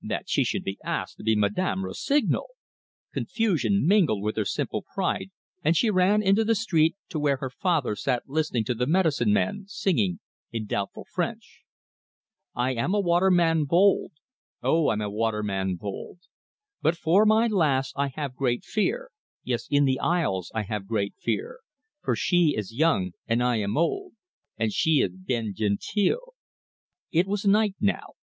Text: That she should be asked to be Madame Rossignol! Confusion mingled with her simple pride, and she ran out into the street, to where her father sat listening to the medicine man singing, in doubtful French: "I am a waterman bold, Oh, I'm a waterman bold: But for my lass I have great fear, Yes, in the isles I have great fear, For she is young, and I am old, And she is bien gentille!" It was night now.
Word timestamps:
That 0.00 0.30
she 0.30 0.44
should 0.44 0.64
be 0.64 0.78
asked 0.82 1.18
to 1.18 1.22
be 1.22 1.36
Madame 1.36 1.84
Rossignol! 1.84 2.46
Confusion 3.12 3.86
mingled 3.86 4.22
with 4.22 4.34
her 4.38 4.46
simple 4.46 4.80
pride, 4.94 5.30
and 5.62 5.76
she 5.76 5.90
ran 5.90 6.22
out 6.22 6.26
into 6.26 6.42
the 6.42 6.54
street, 6.54 6.96
to 7.10 7.18
where 7.18 7.36
her 7.36 7.50
father 7.50 7.94
sat 7.94 8.22
listening 8.26 8.64
to 8.64 8.74
the 8.74 8.86
medicine 8.86 9.30
man 9.30 9.64
singing, 9.66 10.20
in 10.50 10.64
doubtful 10.64 11.04
French: 11.12 11.64
"I 12.54 12.72
am 12.74 12.94
a 12.94 12.98
waterman 13.00 13.66
bold, 13.66 14.12
Oh, 14.62 14.88
I'm 14.88 15.02
a 15.02 15.10
waterman 15.10 15.76
bold: 15.76 16.20
But 16.80 16.96
for 16.96 17.26
my 17.26 17.46
lass 17.46 17.92
I 17.94 18.08
have 18.08 18.36
great 18.36 18.64
fear, 18.64 19.10
Yes, 19.42 19.66
in 19.68 19.84
the 19.84 20.00
isles 20.00 20.50
I 20.54 20.62
have 20.62 20.86
great 20.86 21.12
fear, 21.18 21.60
For 22.00 22.16
she 22.16 22.54
is 22.56 22.72
young, 22.72 23.12
and 23.26 23.42
I 23.42 23.56
am 23.56 23.76
old, 23.76 24.14
And 24.56 24.72
she 24.72 25.02
is 25.02 25.12
bien 25.14 25.52
gentille!" 25.54 26.32
It 27.12 27.26
was 27.26 27.44
night 27.44 27.74
now. 27.82 28.14